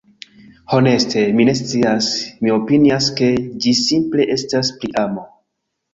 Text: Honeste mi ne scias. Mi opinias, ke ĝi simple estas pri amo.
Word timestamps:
Honeste 0.77 1.25
mi 1.39 1.45
ne 1.49 1.53
scias. 1.59 2.09
Mi 2.47 2.55
opinias, 2.55 3.11
ke 3.21 3.29
ĝi 3.67 3.75
simple 3.81 4.29
estas 4.37 4.73
pri 4.81 4.91
amo. 5.07 5.29